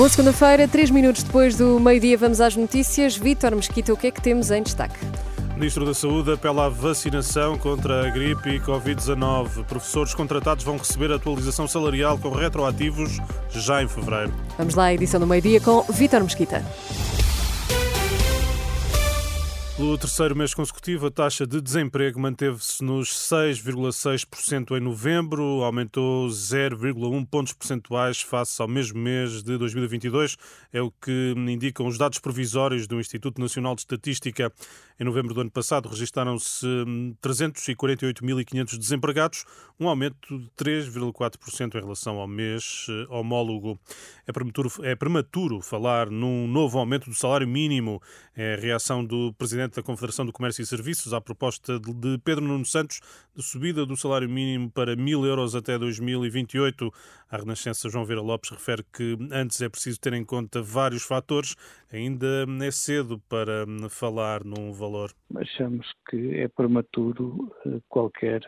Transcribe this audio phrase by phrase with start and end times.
[0.00, 3.18] Boa segunda-feira, três minutos depois do meio-dia, vamos às notícias.
[3.18, 4.96] Vítor Mesquita, o que é que temos em destaque?
[5.54, 9.62] Ministro da Saúde apela à vacinação contra a gripe e Covid-19.
[9.66, 13.18] Professores contratados vão receber atualização salarial com retroativos
[13.50, 14.32] já em fevereiro.
[14.56, 16.64] Vamos lá à edição do meio-dia com Vítor Mesquita.
[19.80, 27.26] Pelo terceiro mês consecutivo, a taxa de desemprego manteve-se nos 6,6% em novembro, aumentou 0,1
[27.26, 30.36] pontos percentuais face ao mesmo mês de 2022,
[30.70, 34.52] é o que indicam os dados provisórios do Instituto Nacional de Estatística.
[35.00, 36.66] Em novembro do ano passado, registaram-se
[37.22, 39.46] 348.500 desempregados,
[39.80, 43.80] um aumento de 3,4% em relação ao mês eh, homólogo.
[44.26, 48.02] É prematuro, é prematuro falar num novo aumento do salário mínimo.
[48.36, 52.44] É a reação do Presidente da Confederação do Comércio e Serviços à proposta de Pedro
[52.44, 53.00] Nuno Santos
[53.34, 56.92] de subida do salário mínimo para mil euros até 2028.
[57.30, 61.54] A Renascença João Vera Lopes refere que antes é preciso ter em conta vários fatores.
[61.92, 65.10] Ainda é cedo para falar num valor.
[65.36, 68.42] Achamos que é prematuro eh, qualquer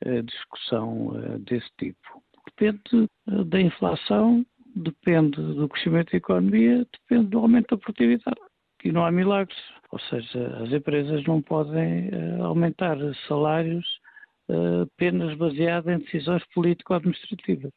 [0.00, 2.22] eh, discussão eh, desse tipo.
[2.46, 8.40] Depende da inflação, depende do crescimento da economia, depende do aumento da produtividade.
[8.84, 9.58] E não há milagres.
[9.90, 12.96] Ou seja, as empresas não podem uh, aumentar
[13.26, 13.86] salários
[14.48, 17.72] uh, apenas baseado em decisões político-administrativas.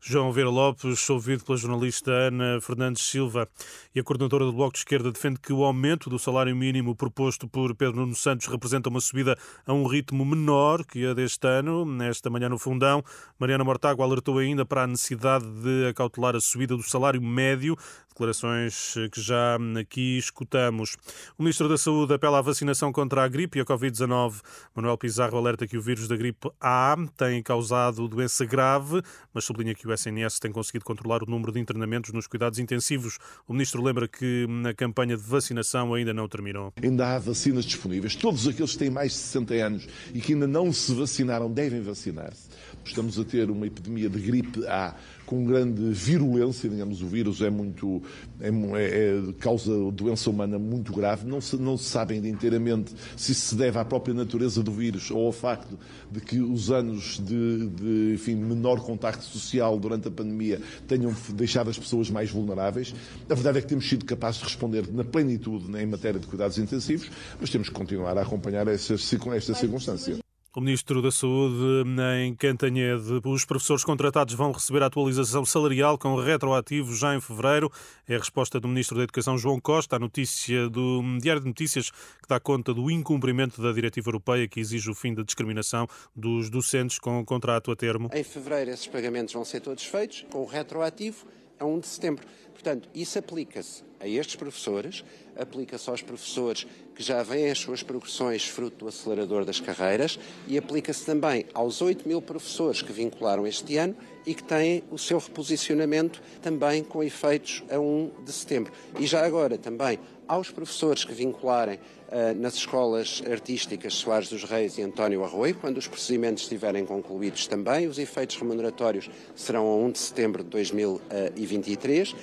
[0.00, 3.48] João Vera Lopes, ouvido pela jornalista Ana Fernandes Silva.
[3.92, 7.48] E a coordenadora do Bloco de Esquerda defende que o aumento do salário mínimo proposto
[7.48, 11.84] por Pedro Nuno Santos representa uma subida a um ritmo menor que a deste ano.
[11.84, 13.02] Nesta manhã no Fundão,
[13.40, 17.76] Mariana Mortágua alertou ainda para a necessidade de acautelar a subida do salário médio,
[18.18, 20.96] declarações que já aqui escutamos.
[21.38, 24.40] O Ministro da Saúde apela à vacinação contra a gripe e a Covid-19.
[24.74, 29.00] Manuel Pizarro alerta que o vírus da gripe A tem causado doença grave,
[29.32, 33.18] mas sublinha que o SNS tem conseguido controlar o número de internamentos nos cuidados intensivos.
[33.46, 36.72] O ministro lembra que a campanha de vacinação ainda não terminou.
[36.82, 38.16] Ainda há vacinas disponíveis.
[38.16, 41.80] Todos aqueles que têm mais de 60 anos e que ainda não se vacinaram devem
[41.82, 42.48] vacinar-se.
[42.84, 44.96] Estamos a ter uma epidemia de gripe A
[45.28, 48.02] com grande virulência, digamos, o vírus é muito,
[48.40, 51.26] é, é, causa doença humana muito grave.
[51.26, 54.72] Não se, não se sabe ainda inteiramente se isso se deve à própria natureza do
[54.72, 55.78] vírus ou ao facto
[56.10, 61.70] de que os anos de, de enfim, menor contacto social durante a pandemia tenham deixado
[61.70, 62.94] as pessoas mais vulneráveis.
[63.28, 66.26] A verdade é que temos sido capazes de responder na plenitude né, em matéria de
[66.26, 70.27] cuidados intensivos, mas temos que continuar a acompanhar esta circunstância.
[70.58, 71.84] O Ministro da Saúde,
[72.20, 77.70] em Cantanhede, os professores contratados vão receber a atualização salarial com retroativo já em fevereiro.
[78.08, 81.92] É a resposta do Ministro da Educação, João Costa, à notícia do Diário de Notícias,
[81.92, 85.86] que dá conta do incumprimento da diretiva europeia que exige o fim da discriminação
[86.16, 88.10] dos docentes com contrato a termo.
[88.12, 91.24] Em fevereiro, esses pagamentos vão ser todos feitos com retroativo
[91.60, 92.26] a 1 de setembro.
[92.52, 95.04] Portanto, isso aplica-se a estes professores,
[95.36, 100.58] aplica-se aos professores que já vêm as suas progressões fruto do acelerador das carreiras e
[100.58, 105.18] aplica-se também aos 8 mil professores que vincularam este ano e que têm o seu
[105.18, 108.72] reposicionamento também com efeitos a 1 de setembro.
[108.98, 114.76] E já agora também aos professores que vincularem uh, nas escolas artísticas Soares dos Reis
[114.76, 119.92] e António Arroio, quando os procedimentos estiverem concluídos também, os efeitos remuneratórios serão a 1
[119.92, 122.16] de setembro de 2023 uh,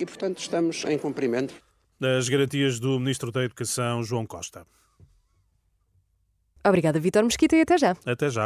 [0.00, 1.13] e, portanto, estamos em cumprimento
[2.00, 4.66] das garantias do Ministro da Educação, João Costa.
[6.66, 7.96] Obrigada, Vitor Mesquita, e até já.
[8.06, 8.44] Até já.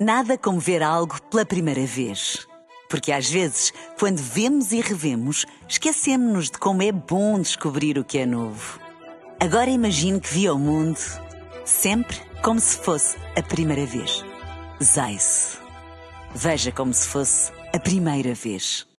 [0.00, 2.46] Nada como ver algo pela primeira vez.
[2.88, 8.18] Porque às vezes, quando vemos e revemos, esquecemos-nos de como é bom descobrir o que
[8.18, 8.80] é novo.
[9.40, 10.98] Agora imagine que viu o mundo
[11.64, 14.24] sempre como se fosse a primeira vez.
[14.82, 15.58] Zais.
[16.34, 18.86] Veja como se fosse a primeira vez.